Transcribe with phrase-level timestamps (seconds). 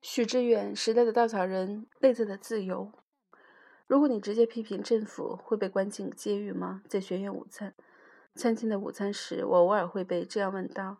[0.00, 2.92] 许志远，时代的稻草人，内在的自由。
[3.88, 6.82] 如果你直接批评政府，会被关进监狱吗？
[6.88, 7.74] 在学院午餐
[8.34, 10.98] 餐厅的午餐时，我偶尔会被这样问到。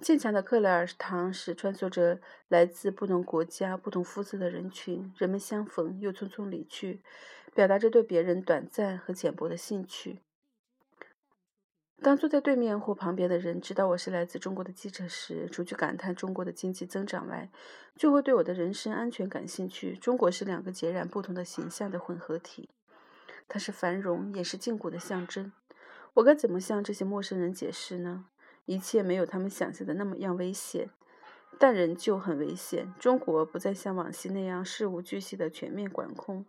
[0.00, 7.02] 坚强的克莱尔堂时，穿梭着来自不同国家、不同肤色的人群，人们相逢又匆匆离去，
[7.54, 10.20] 表达着对别人短暂和浅薄的兴趣。
[12.02, 17.50] 当坐在对面或旁边的人知道我是来自中国的记者时，除去感叹中国的经济增长外，
[17.94, 19.94] 就会对我的人身安全感兴趣。
[19.94, 22.70] 中国是两个截然不同的形象的混合体，
[23.46, 25.52] 它是繁荣也是禁锢的象征。
[26.14, 28.24] 我该怎么向这些陌生人解释呢？
[28.64, 30.88] 一切没有他们想象的那么样危险，
[31.58, 32.94] 但仍旧很危险。
[32.98, 36.46] 中国不再像往昔那样事无巨细的全面管控，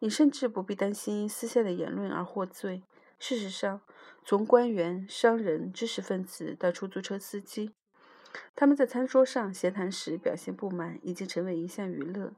[0.00, 2.82] 你甚至不必担心私下的言论而获罪。
[3.20, 3.82] 事实上，
[4.24, 7.74] 从官员、商人、知识分子到出租车司机，
[8.56, 12.32] 他们在餐桌上闲谈时表现不满，已经成为一项娱乐。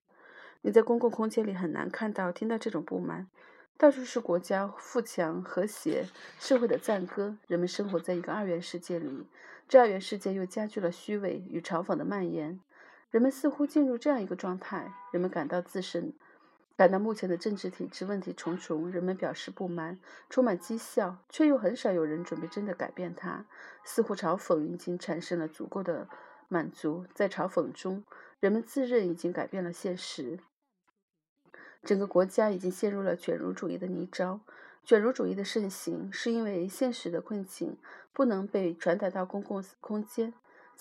[0.63, 3.29] 你在公共空间里很难看到、听到这种不满。
[3.79, 6.09] 到处是国家富强、和谐
[6.41, 7.37] 社会的赞歌。
[7.47, 9.27] 人们生活在一个二元世界里，
[9.69, 12.61] 这二元世界又加剧了虚伪与嘲讽的蔓延。
[13.11, 16.13] 人们似乎进入这样一个状态：人们感到自身。
[16.83, 23.47] 感到目前的政治体制问题重重，人们表示不满，充满讥笑，却又很少有人准备真的改变它。
[23.85, 26.09] 似乎嘲讽已经产生了足够的
[26.49, 28.03] 满足，在嘲讽中，
[28.41, 30.41] 人们自认已经改变了现实。
[31.85, 34.41] 整个国家已经陷入了卷入主义的泥沼。
[34.83, 37.77] 卷入主义的盛行，是因为现实的困境
[38.13, 40.35] 不能被传达到公共空间。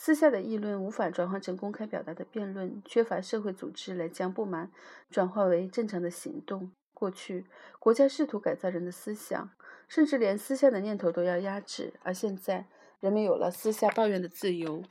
[0.03, 4.71] 私下的议论无法转换成公开表达的辩论，缺乏社会组织来将不满
[5.11, 6.71] 转化为正常的行动。
[6.91, 7.45] 过去，
[7.77, 9.51] 国家试图改造人的思想，
[9.87, 12.65] 甚至连私下的念头都要压制；而现在，
[12.99, 14.83] 人们有了私下抱怨的自由，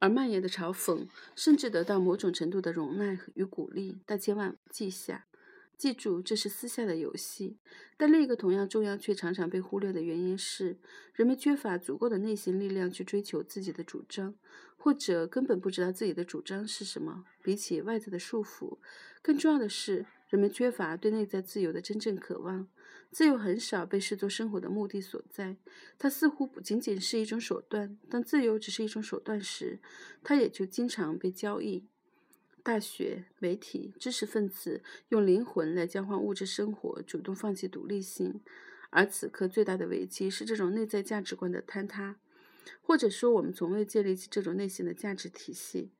[0.00, 1.06] 而蔓延的嘲讽
[1.36, 4.00] 甚至得到某种程度的容纳与鼓励。
[4.04, 5.26] 但千万记下。
[5.76, 7.58] 记住，这是私下的游戏。
[7.96, 10.78] 但另一个同样重要却常常被忽略的原因是，
[11.14, 14.34] 人们缺乏足够的内心力量去追求自己的主张，
[14.76, 17.24] 或者根本不知道自己的主张是什么。
[17.42, 18.78] 比起外在的束缚，
[19.22, 22.68] 更重要的是，人们缺乏对内在自由的真正渴望。
[23.10, 25.56] 自由很少被视作生活的目的所在，
[25.98, 27.96] 它似乎不仅仅是一种手段。
[28.10, 29.78] 当自由只是一种手段时，
[30.22, 31.86] 它也就经常被交易。
[32.66, 38.40] 大学、媒体、知识分子用灵魂来交换物质生活，主动放弃独立性。
[38.90, 42.16] 而此刻最大的危机是这种内在价值观的坍塌，
[42.82, 45.92] 或者说我们从未建立起这种内心的价值体系。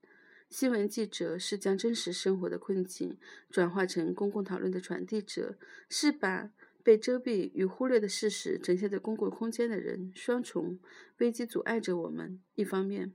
[0.49, 3.15] 新闻记者是将真实生活的困境
[3.49, 5.55] 转化成公共讨论的传递者，
[5.87, 6.51] 是把
[6.83, 10.11] 被遮蔽与忽略的事实呈现在公共空间的人。
[10.13, 10.77] 双重
[11.19, 13.13] 危机阻碍着我们，一方面。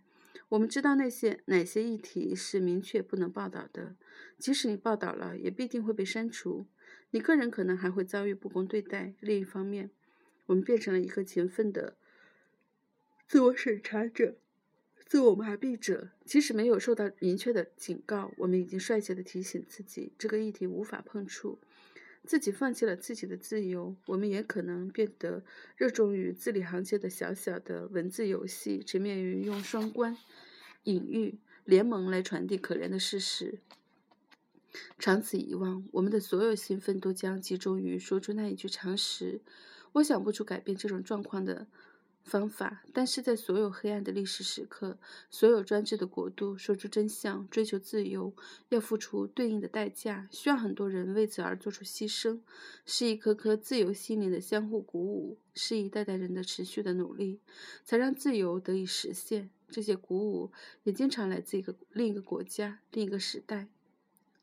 [0.52, 3.96] 我们知道那些哪些议题是明确不能报道的，
[4.36, 6.66] 即使你报道了，也必定会被删除。
[7.12, 9.14] 你个人可能还会遭遇不公对待。
[9.20, 9.90] 另一方面，
[10.44, 11.96] 我们变成了一个勤奋的
[13.26, 14.36] 自我审查者、
[15.06, 16.10] 自我麻痹者。
[16.26, 21.58] 即使没有受到明确的警告，我们已经率先的提醒自己，这个议题无法碰触。
[22.24, 25.42] 自己放弃了自己的自由，我们也可能变得
[25.76, 30.16] 热衷于字里行间的小小的文字游戏，沉湎于用双关、
[30.84, 33.58] 隐喻、联盟来传递可怜的事实。
[34.98, 39.40] 长此以往，我们的所有兴奋都将集中于说出那一句常识。
[39.92, 41.66] 我想不出改变这种状况的。
[42.24, 44.96] 方法，但是在所有黑暗的历史时刻，
[45.28, 48.32] 所有专制的国度，说出真相、追求自由，
[48.68, 52.38] 要付出对应的代价，需要很多人为此而做出牺牲，
[52.86, 57.40] 是一颗颗自由心灵的相互鼓舞，是一代代人的持续的努力，
[57.84, 59.50] 才让自由得以实现。
[59.72, 60.52] 这些鼓舞
[60.84, 63.66] 也经常来自一个另一个国家、另一个时代。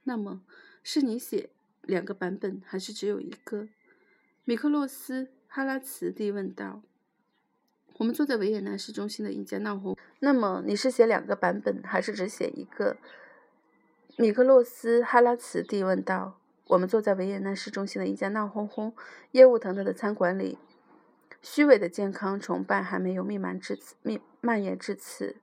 [0.03, 0.41] 那么，
[0.83, 1.51] 是你写
[1.83, 3.69] 两个版本，还是只有一个？
[4.43, 6.81] 米克洛斯·哈拉茨蒂问道。
[7.97, 9.95] 我们坐在维也纳市中心的一家闹哄。
[10.19, 12.97] 那么你是写两个版本，还是只写一个？
[14.17, 16.39] 米克洛斯·哈拉茨蒂问道。
[16.67, 18.93] 我们坐在维也纳市中心的一家闹哄哄、
[19.31, 20.59] 业务腾腾的餐馆里，
[21.41, 25.37] 虚伪的健康崇拜还没有弥漫至此，弥蔓延至此。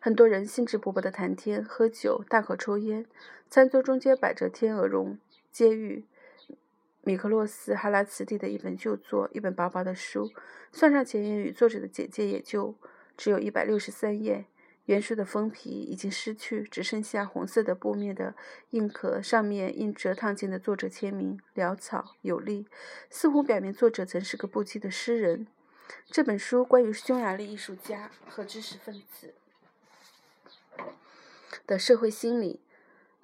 [0.00, 3.06] 很多人兴致勃勃地谈天、喝酒、大口抽烟。
[3.50, 5.18] 餐桌中间摆着天鹅绒
[5.50, 6.04] 监狱。
[7.02, 10.30] 米克洛斯·哈拉茨蒂的一本旧作，一本薄薄的书，
[10.70, 12.74] 算上前言与作者的简介，也就
[13.16, 14.44] 只有一百六十三页。
[14.88, 18.34] 原书的封皮已经失去，只剩下红色的布面的
[18.70, 22.66] 硬壳，上面印着烫金的作者签名，潦草有力，
[23.10, 25.46] 似乎表明作者曾是个不羁的诗人。
[26.06, 29.34] 这本书关于匈牙利艺术家和知识分子。
[31.66, 32.60] 的社会心理。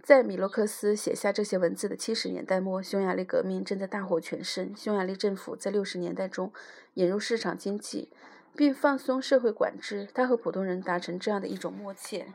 [0.03, 4.77] 在米洛克斯写下这些文字的七十年代末，匈牙利革命正在大获全胜。
[4.77, 6.53] 匈牙利政府在六十年代中
[6.93, 8.11] 引入市场经济，
[8.57, 10.09] 并放松社会管制。
[10.15, 12.27] 他和普通人达成这样的一种默契。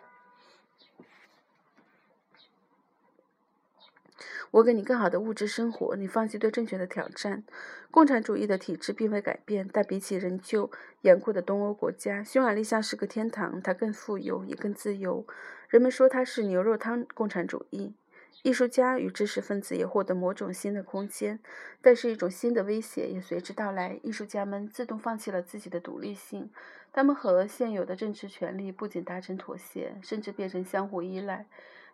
[4.51, 7.44] 我给你更好的物质生活，你放弃对政权的挑战。
[7.92, 10.71] 共产主义的体制并未改变，但比起仍旧
[11.01, 13.62] 严酷的东欧国家，匈牙利像是个天堂。
[13.62, 15.25] 它更富有，也更自由。
[15.68, 17.94] 人们说它是牛肉汤共产主义。
[18.42, 21.40] 艺术家与知识分子也获得某种新的空间，
[21.82, 24.00] 但是一种新的威胁也随之到来。
[24.02, 26.50] 艺术家们自动放弃了自己的独立性，
[26.94, 31.48] 他们和现有的政治权力不仅达成妥协，甚至变成相互依赖。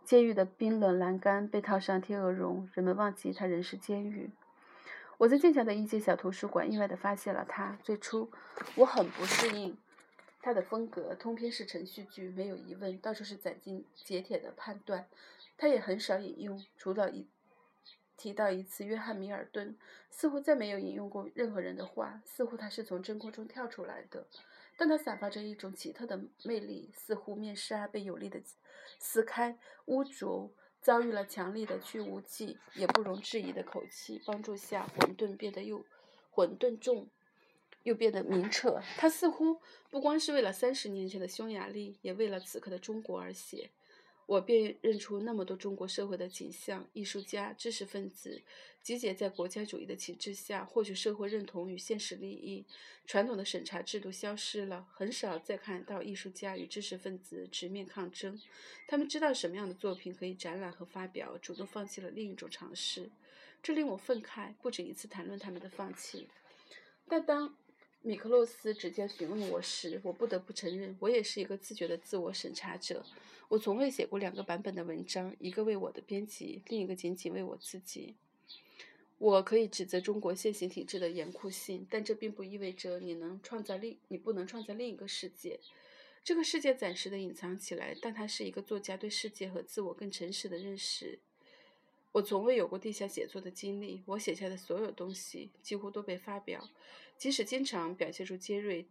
[0.04, 4.30] 监狱的冰冷栏杆被套上天鹅绒，人们忘记它仍是监狱。
[5.18, 7.80] 我在剑桥的一间小图书馆意外地发现了它。
[7.82, 8.30] 最初，
[8.76, 9.76] 我很不适应
[10.44, 15.08] 它的风格，通篇是程序剧，没有疑问，到处是斩钉截铁的判断。
[15.58, 17.28] 他也很少引用，除了一
[18.18, 19.78] 提到一次约翰·米尔顿，
[20.10, 22.22] 似乎再没有引用过任何人的话。
[22.26, 24.28] 似乎他是从真空中跳出来的。
[24.78, 28.42] 但他散发着一种奇特的魅力，似乎面纱被有力的
[29.00, 35.86] 撕开，污浊遭遇了强力的去污剂，也不容置疑的口气帮助下，混沌变得又
[36.30, 37.10] 混沌重，
[37.84, 38.82] 又变得明澈。
[38.98, 43.72] 他似乎不光是为了三十年前的匈牙利，也为了此刻的中国而写。
[44.28, 48.42] 我便认出那么多中国社会的景象：艺术家、知识分子
[48.82, 52.66] 集结在国家主义的旗帜下，获取社会认同与现实利益。
[53.06, 58.40] 传统的审查制度消失了，很少再看到艺术家与知识分子直面抗争。
[58.88, 63.12] 他们知道什么样的作品可以展览和发表，主动放弃了另一种尝试。
[63.62, 66.28] 这令我愤慨，不止一次谈论他们的放弃。
[67.08, 67.56] 但当
[68.06, 73.04] 米克洛斯直接询问我时，我不得不承认，我也是一个自觉的自我审查者。
[73.48, 78.14] 我从未写过两个版本的文章，一个为我的编辑，另一个仅仅为我自己。
[79.18, 85.60] 我可以指责中国现行体制的严酷性，但这并不意味着你能创造另你不能创造另一个世界。
[86.24, 91.18] 这个世界暂时的隐藏起来，但它是一个作家对世界和自我更诚实的认识。
[92.12, 96.70] 我从未有过地下写作的经历，我写下的所有东西几乎都被发表，
[97.18, 98.88] 即使经常表现出尖锐。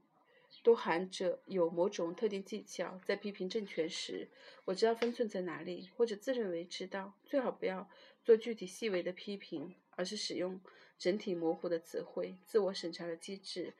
[0.62, 2.98] 都含着有某种特定技巧。
[3.04, 4.28] 在批评政权时，
[4.64, 7.12] 我知道分寸在哪里，或者自认为知道。
[7.24, 7.90] 最好不要
[8.24, 10.60] 做具体细微的批评，而是使用
[10.96, 12.36] 整体模糊的词汇。
[12.46, 13.74] 自我审查的机制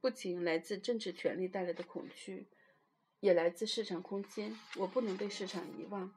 [0.00, 2.48] 不仅来自政治权力带来的恐惧，
[3.20, 4.58] 也来自市场空间。
[4.76, 6.12] 我不能被市场遗忘。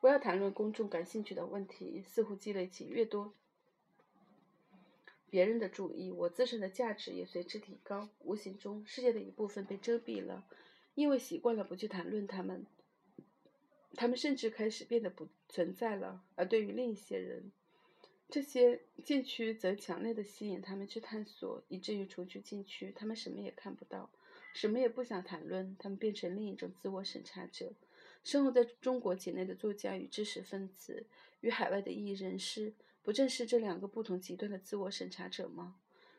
[0.00, 3.34] 我要谈论公众感兴趣的问题，似乎积累起越多。
[5.28, 8.08] 别人的注意，我自身的价值也随之提高。
[8.20, 10.46] 无形中，世界的一部分被遮蔽了，
[10.94, 12.64] 因为习惯了不去谈论他们。
[13.94, 16.22] 他们甚至开始变得不存在了。
[16.34, 17.50] 而对于另一些人，
[18.28, 24.10] 这些禁区则强烈的吸引他们去探索，以至于除去禁区，他们什么也看不到，
[24.52, 25.76] 什么也不想谈论。
[25.78, 27.72] 他们变成另一种自我审查者。
[28.26, 31.06] 生活在中国境内的作家与知识分子，
[31.42, 32.74] 与海外的异人士。
[33.00, 35.76] 不正是这两个不同极端的自我审查者吗？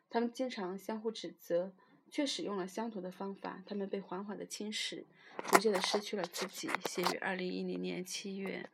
[0.09, 1.74] 他们经常相互指责，
[2.09, 3.62] 却使用了相同的方法。
[3.65, 5.04] 他们被缓缓的侵蚀，
[5.51, 6.69] 逐渐的失去了自己。
[6.86, 8.69] 写于二零一零年七月。